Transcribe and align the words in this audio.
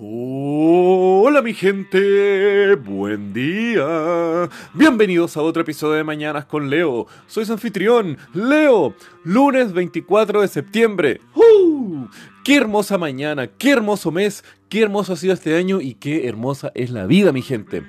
Hola 0.00 1.42
mi 1.42 1.52
gente, 1.54 2.76
buen 2.76 3.32
día. 3.32 4.48
Bienvenidos 4.72 5.36
a 5.36 5.42
otro 5.42 5.62
episodio 5.62 5.94
de 5.94 6.04
Mañanas 6.04 6.44
con 6.44 6.70
Leo. 6.70 7.08
Soy 7.26 7.44
anfitrión, 7.50 8.16
Leo. 8.32 8.94
Lunes 9.24 9.72
24 9.72 10.42
de 10.42 10.46
septiembre. 10.46 11.20
¡Uh! 11.34 12.06
¡Qué 12.44 12.54
hermosa 12.54 12.96
mañana! 12.96 13.48
¡Qué 13.48 13.72
hermoso 13.72 14.12
mes! 14.12 14.44
¡Qué 14.68 14.82
hermoso 14.82 15.14
ha 15.14 15.16
sido 15.16 15.34
este 15.34 15.56
año! 15.56 15.80
Y 15.80 15.94
qué 15.94 16.28
hermosa 16.28 16.70
es 16.76 16.90
la 16.90 17.04
vida, 17.06 17.32
mi 17.32 17.42
gente. 17.42 17.82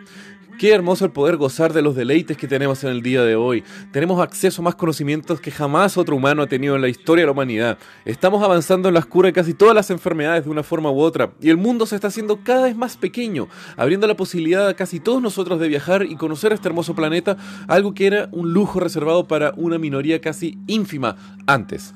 Qué 0.59 0.73
hermoso 0.73 1.05
el 1.05 1.11
poder 1.11 1.37
gozar 1.37 1.71
de 1.71 1.81
los 1.81 1.95
deleites 1.95 2.35
que 2.35 2.45
tenemos 2.45 2.83
en 2.83 2.89
el 2.89 3.01
día 3.01 3.23
de 3.23 3.37
hoy. 3.37 3.63
Tenemos 3.93 4.19
acceso 4.19 4.61
a 4.61 4.65
más 4.65 4.75
conocimientos 4.75 5.39
que 5.39 5.51
jamás 5.51 5.97
otro 5.97 6.17
humano 6.17 6.41
ha 6.41 6.47
tenido 6.47 6.75
en 6.75 6.81
la 6.81 6.89
historia 6.89 7.21
de 7.21 7.27
la 7.27 7.31
humanidad. 7.31 7.77
Estamos 8.03 8.43
avanzando 8.43 8.89
en 8.89 8.93
las 8.93 9.05
curas 9.05 9.29
de 9.29 9.33
casi 9.33 9.53
todas 9.53 9.73
las 9.73 9.89
enfermedades 9.89 10.43
de 10.43 10.49
una 10.49 10.61
forma 10.61 10.91
u 10.91 10.99
otra. 10.99 11.31
Y 11.39 11.49
el 11.49 11.55
mundo 11.55 11.85
se 11.85 11.95
está 11.95 12.09
haciendo 12.09 12.41
cada 12.43 12.63
vez 12.63 12.75
más 12.75 12.97
pequeño, 12.97 13.47
abriendo 13.77 14.05
la 14.05 14.17
posibilidad 14.17 14.67
a 14.67 14.73
casi 14.73 14.99
todos 14.99 15.21
nosotros 15.21 15.61
de 15.61 15.69
viajar 15.69 16.03
y 16.03 16.17
conocer 16.17 16.51
este 16.51 16.67
hermoso 16.67 16.93
planeta, 16.93 17.37
algo 17.69 17.93
que 17.93 18.07
era 18.07 18.27
un 18.33 18.51
lujo 18.51 18.81
reservado 18.81 19.29
para 19.29 19.53
una 19.55 19.77
minoría 19.77 20.19
casi 20.19 20.57
ínfima 20.67 21.15
antes. 21.47 21.93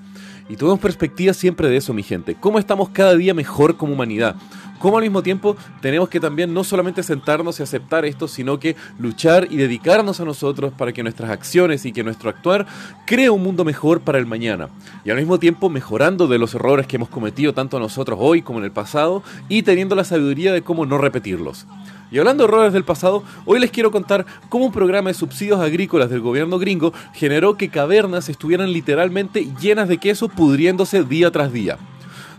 Y 0.48 0.56
tuvimos 0.56 0.80
perspectiva 0.80 1.34
siempre 1.34 1.68
de 1.68 1.78
eso, 1.78 1.94
mi 1.94 2.04
gente. 2.04 2.38
Cómo 2.40 2.60
estamos 2.60 2.90
cada 2.90 3.16
día 3.16 3.34
mejor 3.34 3.76
como 3.76 3.94
humanidad 3.94 4.36
cómo 4.80 4.98
al 4.98 5.04
mismo 5.04 5.24
tiempo 5.24 5.56
tenemos 5.82 6.10
que 6.10 6.20
también 6.20 6.54
no 6.54 6.64
solamente 6.64 7.04
sentarnos 7.04 7.60
y 7.60 7.64
aceptar 7.64 8.06
esto, 8.06 8.28
sino 8.28 8.60
que 8.60 8.76
luchar 9.00 9.48
y 9.50 9.58
dedicarnos 9.58 10.20
a 10.20 10.26
nosotros 10.26 10.74
para 10.74 10.94
que 10.94 11.04
nuestras 11.04 11.30
acciones 11.30 11.86
y 11.86 11.92
que 11.92 12.04
nuestro 12.04 12.30
actuar 12.30 12.66
cree 13.06 13.30
un 13.30 13.44
mundo 13.44 13.66
mejor 13.66 14.02
para 14.02 14.18
el 14.18 14.26
mañana. 14.26 14.70
Y 15.06 15.12
al 15.12 15.18
mismo 15.18 15.40
tiempo 15.40 15.70
mejorando 15.70 16.28
de 16.28 16.38
los 16.38 16.54
errores 16.56 16.88
que 16.88 16.98
hemos 16.98 17.10
cometido 17.10 17.54
tanto 17.54 17.80
nosotros 17.80 18.18
hoy 18.22 18.42
como 18.42 18.60
en 18.60 18.66
el 18.66 18.72
pasado 18.72 19.24
y 19.50 19.64
teniendo 19.64 19.96
la 19.96 20.04
sabiduría 20.04 20.54
de 20.54 20.62
cómo 20.62 20.86
no 20.86 20.98
repetirlos. 20.98 21.66
Y 22.12 22.20
hablando 22.20 22.44
de 22.44 22.50
errores 22.50 22.74
del 22.74 22.84
pasado, 22.84 23.24
hoy 23.46 23.60
les 23.60 23.72
quiero 23.72 23.90
contar 23.90 24.28
cómo 24.50 24.66
un 24.66 24.72
programa 24.72 25.10
de 25.10 25.16
subsidios 25.16 25.60
agrícolas 25.60 26.12
del 26.12 26.22
gobierno 26.22 26.60
gringo 26.60 26.94
generó 27.14 27.58
que 27.58 27.70
cavernas 27.70 28.30
estuvieran 28.30 28.72
literalmente 28.72 29.48
llenas 29.60 29.90
de 29.90 29.98
queso 29.98 30.30
pudriéndose 30.30 31.04
día 31.04 31.32
tras 31.32 31.52
día. 31.52 31.80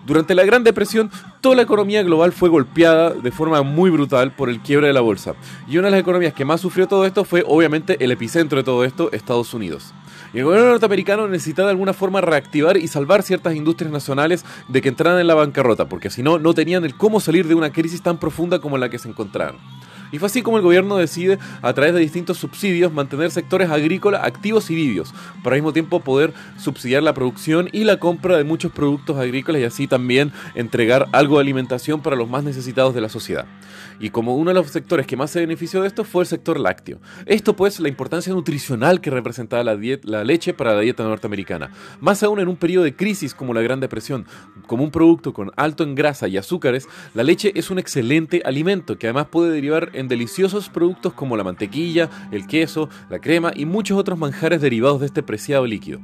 Durante 0.06 0.34
la 0.34 0.44
Gran 0.44 0.64
Depresión, 0.64 1.10
toda 1.41 1.56
la 1.56 1.62
economía 1.62 2.02
global 2.02 2.33
fue 2.33 2.50
golpeada 2.50 3.10
de 3.10 3.30
forma 3.30 3.62
muy 3.62 3.88
brutal 3.88 4.33
por 4.33 4.50
el 4.50 4.61
quiebre 4.61 4.88
de 4.88 4.92
la 4.92 5.00
bolsa. 5.00 5.34
Y 5.66 5.78
una 5.78 5.86
de 5.88 5.92
las 5.92 6.00
economías 6.00 6.34
que 6.34 6.44
más 6.44 6.61
sufrió 6.61 6.86
todo 6.86 7.06
esto 7.06 7.24
fue 7.24 7.42
obviamente 7.46 7.96
el 8.05 8.11
epicentro 8.11 8.58
de 8.58 8.64
todo 8.64 8.84
esto, 8.84 9.11
Estados 9.12 9.55
Unidos. 9.55 9.94
Y 10.34 10.41
el 10.41 10.44
gobierno 10.44 10.69
norteamericano 10.69 11.27
necesitaba 11.27 11.69
de 11.69 11.72
alguna 11.72 11.94
forma 11.94 12.20
reactivar 12.20 12.77
y 12.77 12.86
salvar 12.88 13.22
ciertas 13.22 13.55
industrias 13.55 13.92
nacionales 13.92 14.44
de 14.69 14.83
que 14.83 14.91
entraran 14.91 15.20
en 15.20 15.27
la 15.27 15.34
bancarrota, 15.34 15.88
porque 15.88 16.11
si 16.11 16.22
no, 16.22 16.39
no 16.39 16.52
tenían 16.52 16.84
el 16.84 16.96
cómo 16.96 17.18
salir 17.18 17.48
de 17.48 17.55
una 17.55 17.72
crisis 17.72 18.02
tan 18.02 18.18
profunda 18.18 18.58
como 18.58 18.77
la 18.77 18.91
que 18.91 18.98
se 18.98 19.08
encontraron. 19.08 19.56
Y 20.15 20.19
fue 20.20 20.27
así 20.27 20.43
como 20.43 20.59
el 20.59 20.62
gobierno 20.62 20.97
decide, 20.97 21.41
a 21.61 21.73
través 21.73 21.93
de 21.93 21.98
distintos 21.98 22.39
subsidios, 22.39 22.93
mantener 22.93 23.33
sectores 23.33 23.69
agrícolas 23.69 24.23
activos 24.23 24.70
y 24.70 24.77
vivios, 24.77 25.12
para 25.43 25.57
al 25.57 25.61
mismo 25.61 25.73
tiempo 25.73 25.98
poder 26.05 26.33
subsidiar 26.57 27.03
la 27.03 27.15
producción 27.15 27.69
y 27.73 27.83
la 27.83 27.98
compra 27.98 28.37
de 28.37 28.45
muchos 28.45 28.70
productos 28.70 29.17
agrícolas 29.17 29.61
y 29.61 29.65
así 29.65 29.89
también 29.89 30.31
entregar 30.55 31.09
algo 31.11 31.39
de 31.39 31.41
alimentación 31.41 32.01
para 32.01 32.15
los 32.15 32.31
más 32.31 32.45
necesitados 32.45 32.95
de 32.95 33.01
la 33.01 33.09
sociedad. 33.09 33.47
Y 34.01 34.11
como 34.11 34.37
uno 34.37 34.51
de 34.51 34.55
los 34.55 34.70
sectores 34.70 35.07
que 35.07 35.17
más 35.17 35.31
se 35.31 35.41
benefició 35.41 35.83
de 35.83 35.89
esto 35.89 36.05
fue 36.05 36.23
el 36.23 36.29
sector 36.29 36.59
lácteo. 36.59 37.01
Esto 37.27 37.55
pues 37.57 37.81
la 37.81 37.89
importancia 37.89 38.33
nutricional 38.33 39.01
que 39.01 39.11
representaba 39.11 39.65
la, 39.65 39.79
la 40.03 40.25
leche 40.25 40.55
para 40.55 40.75
la 40.75 40.81
dieta 40.81 41.03
norteamericana. 41.05 41.70
Más 42.01 42.23
aún 42.23 42.41
en 42.41 42.48
un 42.48 42.57
periodo 42.57 42.85
de 42.85 42.95
crisis 42.95 43.35
como 43.35 43.55
la 43.55 43.62
Gran 43.62 43.81
Depresión, 43.81 44.27
como 44.67 44.85
un 44.85 44.91
producto 44.91 45.33
con 45.33 45.51
alto 45.57 45.85
en 45.85 45.95
grasa 45.95 46.29
y 46.29 46.37
azúcares, 46.37 46.89
la 47.15 47.23
leche 47.23 47.53
es 47.55 47.70
un 47.70 47.79
excelente 47.79 48.42
alimento 48.45 48.98
que 48.98 49.07
además 49.07 49.27
puede 49.31 49.53
derivar 49.53 49.91
en 49.92 50.03
deliciosos 50.08 50.68
productos 50.68 51.12
como 51.12 51.36
la 51.36 51.45
mantequilla, 51.45 52.11
el 52.30 52.46
queso, 52.46 52.89
la 53.11 53.18
crema 53.18 53.52
y 53.55 53.64
muchos 53.64 53.98
otros 53.98 54.18
manjares 54.18 54.61
derivados 54.61 55.01
de 55.01 55.06
este 55.06 55.23
preciado 55.23 55.67
líquido. 55.67 56.01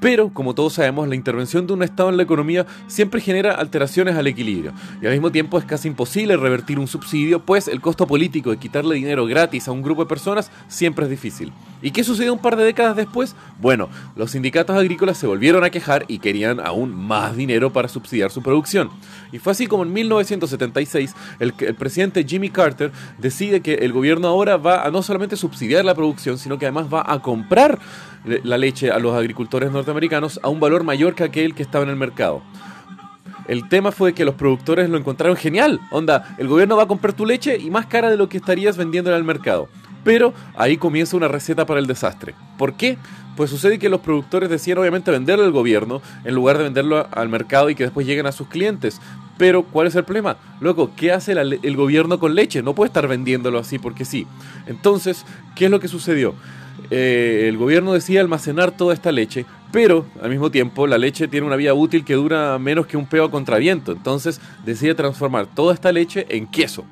Pero, 0.00 0.30
como 0.34 0.54
todos 0.54 0.74
sabemos, 0.74 1.08
la 1.08 1.14
intervención 1.14 1.66
de 1.66 1.72
un 1.72 1.82
Estado 1.82 2.10
en 2.10 2.16
la 2.16 2.24
economía 2.24 2.66
siempre 2.88 3.20
genera 3.20 3.54
alteraciones 3.54 4.16
al 4.16 4.26
equilibrio, 4.26 4.72
y 5.00 5.06
al 5.06 5.12
mismo 5.12 5.32
tiempo 5.32 5.58
es 5.58 5.64
casi 5.64 5.88
imposible 5.88 6.36
revertir 6.36 6.78
un 6.78 6.88
subsidio, 6.88 7.40
pues 7.40 7.68
el 7.68 7.80
costo 7.80 8.06
político 8.06 8.50
de 8.50 8.58
quitarle 8.58 8.96
dinero 8.96 9.24
gratis 9.24 9.68
a 9.68 9.72
un 9.72 9.82
grupo 9.82 10.02
de 10.02 10.08
personas 10.08 10.50
siempre 10.68 11.04
es 11.04 11.10
difícil. 11.10 11.52
¿Y 11.84 11.90
qué 11.90 12.02
sucedió 12.02 12.32
un 12.32 12.38
par 12.38 12.56
de 12.56 12.64
décadas 12.64 12.96
después? 12.96 13.36
Bueno, 13.60 13.90
los 14.16 14.30
sindicatos 14.30 14.74
agrícolas 14.74 15.18
se 15.18 15.26
volvieron 15.26 15.64
a 15.64 15.70
quejar 15.70 16.06
y 16.08 16.18
querían 16.18 16.58
aún 16.58 16.94
más 16.94 17.36
dinero 17.36 17.74
para 17.74 17.88
subsidiar 17.88 18.30
su 18.30 18.42
producción. 18.42 18.88
Y 19.32 19.38
fue 19.38 19.52
así 19.52 19.66
como 19.66 19.82
en 19.82 19.92
1976 19.92 21.14
el, 21.40 21.52
el 21.58 21.74
presidente 21.74 22.24
Jimmy 22.24 22.48
Carter 22.48 22.90
decide 23.18 23.60
que 23.60 23.74
el 23.74 23.92
gobierno 23.92 24.28
ahora 24.28 24.56
va 24.56 24.82
a 24.82 24.90
no 24.90 25.02
solamente 25.02 25.36
subsidiar 25.36 25.84
la 25.84 25.94
producción, 25.94 26.38
sino 26.38 26.58
que 26.58 26.64
además 26.64 26.86
va 26.90 27.04
a 27.06 27.20
comprar 27.20 27.78
la 28.24 28.56
leche 28.56 28.90
a 28.90 28.98
los 28.98 29.14
agricultores 29.14 29.70
norteamericanos 29.70 30.40
a 30.42 30.48
un 30.48 30.60
valor 30.60 30.84
mayor 30.84 31.14
que 31.14 31.24
aquel 31.24 31.54
que 31.54 31.62
estaba 31.62 31.84
en 31.84 31.90
el 31.90 31.96
mercado. 31.96 32.42
El 33.46 33.68
tema 33.68 33.92
fue 33.92 34.14
que 34.14 34.24
los 34.24 34.36
productores 34.36 34.88
lo 34.88 34.96
encontraron 34.96 35.36
genial. 35.36 35.80
Onda, 35.90 36.34
el 36.38 36.48
gobierno 36.48 36.78
va 36.78 36.84
a 36.84 36.88
comprar 36.88 37.12
tu 37.12 37.26
leche 37.26 37.58
y 37.58 37.70
más 37.70 37.84
cara 37.84 38.10
de 38.10 38.16
lo 38.16 38.30
que 38.30 38.38
estarías 38.38 38.78
vendiendo 38.78 39.10
en 39.10 39.16
el 39.16 39.24
mercado. 39.24 39.68
Pero 40.04 40.34
ahí 40.54 40.76
comienza 40.76 41.16
una 41.16 41.28
receta 41.28 41.66
para 41.66 41.80
el 41.80 41.86
desastre. 41.86 42.34
¿Por 42.58 42.74
qué? 42.74 42.98
Pues 43.36 43.50
sucede 43.50 43.78
que 43.78 43.88
los 43.88 44.00
productores 44.00 44.48
decían 44.48 44.78
obviamente 44.78 45.10
venderlo 45.10 45.44
al 45.44 45.50
gobierno 45.50 46.00
en 46.24 46.34
lugar 46.34 46.58
de 46.58 46.64
venderlo 46.64 47.08
al 47.10 47.28
mercado 47.28 47.68
y 47.70 47.74
que 47.74 47.84
después 47.84 48.06
lleguen 48.06 48.26
a 48.26 48.32
sus 48.32 48.46
clientes. 48.46 49.00
Pero, 49.36 49.64
¿cuál 49.64 49.88
es 49.88 49.96
el 49.96 50.04
problema? 50.04 50.36
Loco, 50.60 50.92
¿qué 50.96 51.10
hace 51.10 51.32
el 51.32 51.76
gobierno 51.76 52.20
con 52.20 52.36
leche? 52.36 52.62
No 52.62 52.74
puede 52.74 52.88
estar 52.88 53.08
vendiéndolo 53.08 53.58
así 53.58 53.80
porque 53.80 54.04
sí. 54.04 54.28
Entonces, 54.66 55.26
¿qué 55.56 55.64
es 55.64 55.70
lo 55.72 55.80
que 55.80 55.88
sucedió? 55.88 56.34
Eh, 56.90 57.46
el 57.48 57.56
gobierno 57.56 57.92
decide 57.92 58.20
almacenar 58.20 58.76
toda 58.76 58.94
esta 58.94 59.12
leche, 59.12 59.46
pero 59.72 60.06
al 60.22 60.30
mismo 60.30 60.50
tiempo 60.50 60.86
la 60.86 60.98
leche 60.98 61.28
tiene 61.28 61.46
una 61.46 61.56
vida 61.56 61.74
útil 61.74 62.04
que 62.04 62.14
dura 62.14 62.58
menos 62.58 62.86
que 62.86 62.96
un 62.96 63.06
peo 63.06 63.24
a 63.24 63.30
contraviento. 63.30 63.92
Entonces 63.92 64.40
decide 64.64 64.94
transformar 64.94 65.46
toda 65.46 65.74
esta 65.74 65.92
leche 65.92 66.26
en 66.28 66.46
queso. 66.46 66.84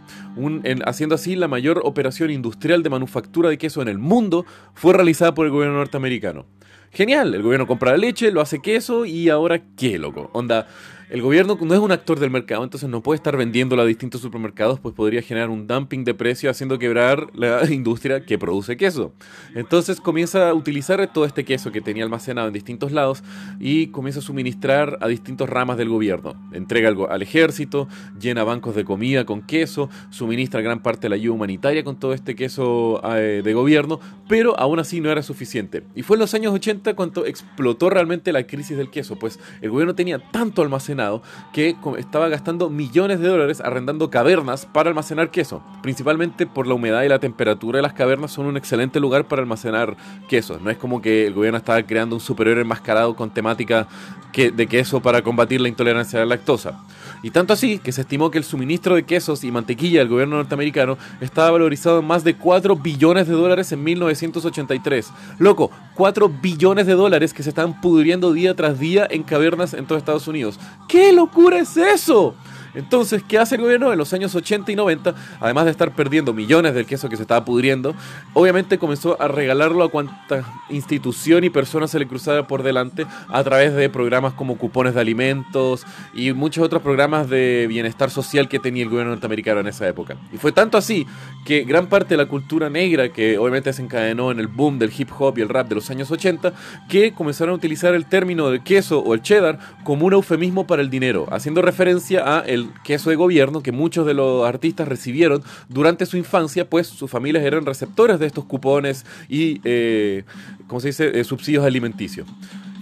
haciendo 0.86 1.14
así 1.14 1.36
la 1.36 1.48
mayor 1.48 1.82
operación 1.84 2.30
industrial 2.30 2.82
de 2.82 2.90
manufactura 2.90 3.50
de 3.50 3.58
queso 3.58 3.82
en 3.82 3.88
el 3.88 3.98
mundo 3.98 4.46
fue 4.74 4.94
realizada 4.94 5.34
por 5.34 5.46
el 5.46 5.52
gobierno 5.52 5.76
norteamericano. 5.76 6.46
Genial, 6.94 7.34
el 7.34 7.42
gobierno 7.42 7.66
compra 7.66 7.92
la 7.92 7.96
leche, 7.96 8.30
lo 8.30 8.42
hace 8.42 8.60
queso 8.60 9.06
y 9.06 9.30
ahora 9.30 9.62
qué 9.76 9.98
loco. 9.98 10.28
Onda, 10.34 10.66
el 11.12 11.20
gobierno 11.20 11.58
no 11.60 11.74
es 11.74 11.80
un 11.80 11.92
actor 11.92 12.18
del 12.18 12.30
mercado, 12.30 12.64
entonces 12.64 12.88
no 12.88 13.02
puede 13.02 13.16
estar 13.16 13.36
vendiéndola 13.36 13.82
a 13.82 13.84
distintos 13.84 14.22
supermercados, 14.22 14.80
pues 14.80 14.94
podría 14.94 15.20
generar 15.20 15.50
un 15.50 15.66
dumping 15.66 16.04
de 16.04 16.14
precio 16.14 16.48
haciendo 16.48 16.78
quebrar 16.78 17.26
la 17.34 17.64
industria 17.70 18.24
que 18.24 18.38
produce 18.38 18.78
queso. 18.78 19.12
Entonces 19.54 20.00
comienza 20.00 20.48
a 20.48 20.54
utilizar 20.54 21.06
todo 21.12 21.26
este 21.26 21.44
queso 21.44 21.70
que 21.70 21.82
tenía 21.82 22.02
almacenado 22.02 22.46
en 22.46 22.54
distintos 22.54 22.92
lados 22.92 23.22
y 23.60 23.88
comienza 23.88 24.20
a 24.20 24.22
suministrar 24.22 24.96
a 25.02 25.06
distintas 25.06 25.50
ramas 25.50 25.76
del 25.76 25.90
gobierno. 25.90 26.34
Entrega 26.54 26.88
algo 26.88 27.10
al 27.10 27.20
ejército, 27.20 27.88
llena 28.18 28.42
bancos 28.42 28.74
de 28.74 28.86
comida 28.86 29.26
con 29.26 29.42
queso, 29.42 29.90
suministra 30.08 30.62
gran 30.62 30.82
parte 30.82 31.02
de 31.02 31.08
la 31.10 31.16
ayuda 31.16 31.34
humanitaria 31.34 31.84
con 31.84 32.00
todo 32.00 32.14
este 32.14 32.34
queso 32.34 33.02
eh, 33.14 33.42
de 33.44 33.52
gobierno, 33.52 34.00
pero 34.28 34.58
aún 34.58 34.78
así 34.78 35.02
no 35.02 35.10
era 35.10 35.22
suficiente. 35.22 35.82
Y 35.94 36.00
fue 36.04 36.16
en 36.16 36.20
los 36.20 36.32
años 36.32 36.54
80 36.54 36.81
cuando 36.94 37.24
explotó 37.26 37.90
realmente 37.90 38.32
la 38.32 38.46
crisis 38.46 38.76
del 38.76 38.90
queso, 38.90 39.16
pues 39.16 39.38
el 39.60 39.70
gobierno 39.70 39.94
tenía 39.94 40.18
tanto 40.18 40.62
almacenado 40.62 41.22
que 41.52 41.76
estaba 41.98 42.28
gastando 42.28 42.70
millones 42.70 43.20
de 43.20 43.28
dólares 43.28 43.60
arrendando 43.60 44.10
cavernas 44.10 44.66
para 44.66 44.90
almacenar 44.90 45.30
queso. 45.30 45.62
Principalmente 45.82 46.46
por 46.46 46.66
la 46.66 46.74
humedad 46.74 47.02
y 47.02 47.08
la 47.08 47.18
temperatura 47.18 47.78
de 47.78 47.82
las 47.82 47.92
cavernas 47.92 48.32
son 48.32 48.46
un 48.46 48.56
excelente 48.56 49.00
lugar 49.00 49.28
para 49.28 49.42
almacenar 49.42 49.96
queso. 50.28 50.58
No 50.60 50.70
es 50.70 50.76
como 50.76 51.00
que 51.00 51.26
el 51.26 51.34
gobierno 51.34 51.58
estaba 51.58 51.82
creando 51.84 52.16
un 52.16 52.20
superhéroe 52.20 52.62
enmascarado 52.62 53.14
con 53.16 53.30
temática 53.30 53.86
de 54.34 54.66
queso 54.66 55.00
para 55.00 55.22
combatir 55.22 55.60
la 55.60 55.68
intolerancia 55.68 56.18
a 56.18 56.24
la 56.24 56.34
lactosa. 56.34 56.80
Y 57.22 57.30
tanto 57.30 57.52
así 57.52 57.78
que 57.78 57.92
se 57.92 58.00
estimó 58.00 58.30
que 58.30 58.38
el 58.38 58.44
suministro 58.44 58.94
de 58.94 59.04
quesos 59.04 59.44
y 59.44 59.52
mantequilla 59.52 60.00
del 60.00 60.08
gobierno 60.08 60.36
norteamericano 60.36 60.98
estaba 61.20 61.52
valorizado 61.52 62.00
en 62.00 62.06
más 62.06 62.24
de 62.24 62.36
4 62.36 62.76
billones 62.76 63.28
de 63.28 63.34
dólares 63.34 63.70
en 63.72 63.82
1983. 63.84 65.10
Loco, 65.38 65.70
4 65.94 66.28
billones 66.28 66.86
de 66.86 66.94
dólares 66.94 67.32
que 67.32 67.42
se 67.42 67.50
están 67.50 67.80
pudriendo 67.80 68.32
día 68.32 68.54
tras 68.56 68.78
día 68.78 69.06
en 69.08 69.22
cavernas 69.22 69.74
en 69.74 69.86
todo 69.86 69.98
Estados 69.98 70.26
Unidos. 70.26 70.58
¿Qué 70.88 71.12
locura 71.12 71.58
es 71.58 71.76
eso? 71.76 72.34
Entonces, 72.74 73.22
¿qué 73.26 73.38
hace 73.38 73.56
el 73.56 73.62
gobierno 73.62 73.92
en 73.92 73.98
los 73.98 74.12
años 74.12 74.34
80 74.34 74.72
y 74.72 74.76
90? 74.76 75.14
Además 75.40 75.66
de 75.66 75.70
estar 75.70 75.94
perdiendo 75.94 76.32
millones 76.32 76.74
del 76.74 76.86
queso 76.86 77.08
que 77.08 77.16
se 77.16 77.22
estaba 77.22 77.44
pudriendo, 77.44 77.94
obviamente 78.34 78.78
comenzó 78.78 79.20
a 79.20 79.28
regalarlo 79.28 79.84
a 79.84 79.90
cuanta 79.90 80.44
institución 80.70 81.44
y 81.44 81.50
persona 81.50 81.86
se 81.86 81.98
le 81.98 82.06
cruzara 82.06 82.46
por 82.46 82.62
delante 82.62 83.06
a 83.28 83.44
través 83.44 83.74
de 83.74 83.88
programas 83.88 84.34
como 84.34 84.56
cupones 84.56 84.94
de 84.94 85.00
alimentos 85.00 85.84
y 86.14 86.32
muchos 86.32 86.64
otros 86.64 86.82
programas 86.82 87.28
de 87.28 87.66
bienestar 87.68 88.10
social 88.10 88.48
que 88.48 88.58
tenía 88.58 88.82
el 88.82 88.88
gobierno 88.88 89.12
norteamericano 89.12 89.60
en 89.60 89.68
esa 89.68 89.86
época. 89.88 90.16
Y 90.32 90.38
fue 90.38 90.52
tanto 90.52 90.78
así 90.78 91.06
que 91.44 91.64
gran 91.64 91.86
parte 91.86 92.10
de 92.10 92.16
la 92.16 92.26
cultura 92.26 92.70
negra, 92.70 93.10
que 93.10 93.38
obviamente 93.38 93.70
desencadenó 93.70 94.30
en 94.30 94.40
el 94.40 94.46
boom 94.46 94.78
del 94.78 94.92
hip 94.96 95.10
hop 95.18 95.38
y 95.38 95.42
el 95.42 95.48
rap 95.48 95.68
de 95.68 95.74
los 95.74 95.90
años 95.90 96.10
80, 96.10 96.52
que 96.88 97.12
comenzaron 97.12 97.52
a 97.52 97.56
utilizar 97.56 97.94
el 97.94 98.06
término 98.06 98.50
de 98.50 98.62
queso 98.62 99.00
o 99.00 99.14
el 99.14 99.22
cheddar 99.22 99.58
como 99.84 100.06
un 100.06 100.12
eufemismo 100.14 100.66
para 100.66 100.82
el 100.82 100.90
dinero, 100.90 101.26
haciendo 101.30 101.62
referencia 101.62 102.38
a 102.38 102.40
el 102.40 102.61
queso 102.84 103.10
de 103.10 103.16
gobierno 103.16 103.62
que 103.62 103.72
muchos 103.72 104.06
de 104.06 104.14
los 104.14 104.46
artistas 104.46 104.88
recibieron 104.88 105.42
durante 105.68 106.06
su 106.06 106.16
infancia, 106.16 106.68
pues 106.68 106.86
sus 106.86 107.10
familias 107.10 107.44
eran 107.44 107.66
receptores 107.66 108.18
de 108.18 108.26
estos 108.26 108.44
cupones 108.44 109.04
y, 109.28 109.60
eh, 109.64 110.24
¿cómo 110.66 110.80
se 110.80 110.88
dice?, 110.88 111.20
eh, 111.20 111.24
subsidios 111.24 111.64
alimenticios. 111.64 112.26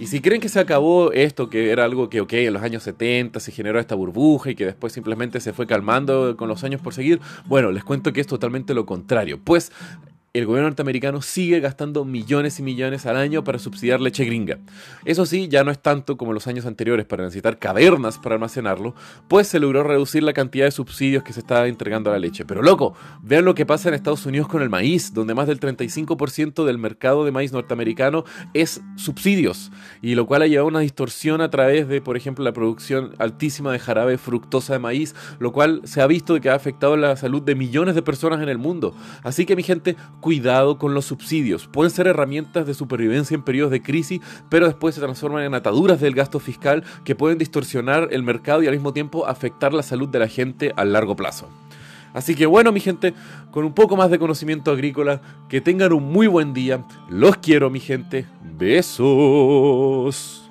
Y 0.00 0.06
si 0.06 0.22
creen 0.22 0.40
que 0.40 0.48
se 0.48 0.58
acabó 0.58 1.12
esto, 1.12 1.50
que 1.50 1.70
era 1.70 1.84
algo 1.84 2.08
que, 2.08 2.22
ok, 2.22 2.32
en 2.32 2.54
los 2.54 2.62
años 2.62 2.82
70 2.84 3.38
se 3.38 3.52
generó 3.52 3.78
esta 3.78 3.94
burbuja 3.94 4.50
y 4.50 4.54
que 4.54 4.64
después 4.64 4.94
simplemente 4.94 5.40
se 5.40 5.52
fue 5.52 5.66
calmando 5.66 6.38
con 6.38 6.48
los 6.48 6.64
años 6.64 6.80
por 6.80 6.94
seguir, 6.94 7.20
bueno, 7.44 7.70
les 7.70 7.84
cuento 7.84 8.10
que 8.14 8.22
es 8.22 8.26
totalmente 8.26 8.72
lo 8.72 8.86
contrario. 8.86 9.38
Pues 9.44 9.72
el 10.32 10.46
gobierno 10.46 10.68
norteamericano 10.68 11.22
sigue 11.22 11.58
gastando 11.58 12.04
millones 12.04 12.60
y 12.60 12.62
millones 12.62 13.04
al 13.04 13.16
año 13.16 13.42
para 13.42 13.58
subsidiar 13.58 14.00
leche 14.00 14.24
gringa. 14.24 14.58
Eso 15.04 15.26
sí, 15.26 15.48
ya 15.48 15.64
no 15.64 15.72
es 15.72 15.80
tanto 15.80 16.16
como 16.16 16.32
los 16.32 16.46
años 16.46 16.66
anteriores 16.66 17.04
para 17.04 17.24
necesitar 17.24 17.58
cavernas 17.58 18.18
para 18.18 18.36
almacenarlo, 18.36 18.94
pues 19.26 19.48
se 19.48 19.58
logró 19.58 19.82
reducir 19.82 20.22
la 20.22 20.32
cantidad 20.32 20.66
de 20.66 20.70
subsidios 20.70 21.24
que 21.24 21.32
se 21.32 21.40
está 21.40 21.66
entregando 21.66 22.10
a 22.10 22.12
la 22.12 22.20
leche. 22.20 22.44
Pero 22.44 22.62
loco, 22.62 22.94
vean 23.22 23.44
lo 23.44 23.56
que 23.56 23.66
pasa 23.66 23.88
en 23.88 23.96
Estados 23.96 24.24
Unidos 24.24 24.46
con 24.46 24.62
el 24.62 24.70
maíz, 24.70 25.12
donde 25.12 25.34
más 25.34 25.48
del 25.48 25.58
35% 25.58 26.64
del 26.64 26.78
mercado 26.78 27.24
de 27.24 27.32
maíz 27.32 27.52
norteamericano 27.52 28.24
es 28.54 28.80
subsidios, 28.94 29.72
y 30.00 30.14
lo 30.14 30.26
cual 30.26 30.42
ha 30.42 30.46
llevado 30.46 30.68
a 30.68 30.70
una 30.70 30.80
distorsión 30.80 31.40
a 31.40 31.50
través 31.50 31.88
de, 31.88 32.00
por 32.00 32.16
ejemplo, 32.16 32.44
la 32.44 32.52
producción 32.52 33.16
altísima 33.18 33.72
de 33.72 33.80
jarabe 33.80 34.16
fructosa 34.16 34.74
de 34.74 34.78
maíz, 34.78 35.16
lo 35.40 35.50
cual 35.52 35.80
se 35.82 36.00
ha 36.00 36.06
visto 36.06 36.40
que 36.40 36.50
ha 36.50 36.54
afectado 36.54 36.96
la 36.96 37.16
salud 37.16 37.42
de 37.42 37.56
millones 37.56 37.96
de 37.96 38.02
personas 38.02 38.40
en 38.40 38.48
el 38.48 38.58
mundo. 38.58 38.94
Así 39.24 39.44
que 39.44 39.56
mi 39.56 39.64
gente, 39.64 39.96
cuidado 40.20 40.78
con 40.78 40.94
los 40.94 41.06
subsidios. 41.06 41.66
Pueden 41.66 41.90
ser 41.90 42.06
herramientas 42.06 42.66
de 42.66 42.74
supervivencia 42.74 43.34
en 43.34 43.42
periodos 43.42 43.72
de 43.72 43.82
crisis, 43.82 44.20
pero 44.48 44.66
después 44.66 44.94
se 44.94 45.00
transforman 45.00 45.44
en 45.44 45.54
ataduras 45.54 46.00
del 46.00 46.14
gasto 46.14 46.38
fiscal 46.38 46.84
que 47.04 47.14
pueden 47.14 47.38
distorsionar 47.38 48.08
el 48.10 48.22
mercado 48.22 48.62
y 48.62 48.66
al 48.66 48.74
mismo 48.74 48.92
tiempo 48.92 49.26
afectar 49.26 49.72
la 49.72 49.82
salud 49.82 50.08
de 50.08 50.18
la 50.18 50.28
gente 50.28 50.72
a 50.76 50.84
largo 50.84 51.16
plazo. 51.16 51.48
Así 52.12 52.34
que 52.34 52.46
bueno, 52.46 52.72
mi 52.72 52.80
gente, 52.80 53.14
con 53.50 53.64
un 53.64 53.72
poco 53.72 53.96
más 53.96 54.10
de 54.10 54.18
conocimiento 54.18 54.72
agrícola, 54.72 55.20
que 55.48 55.60
tengan 55.60 55.92
un 55.92 56.04
muy 56.04 56.26
buen 56.26 56.52
día. 56.52 56.84
Los 57.08 57.36
quiero, 57.36 57.70
mi 57.70 57.80
gente. 57.80 58.26
Besos. 58.58 60.49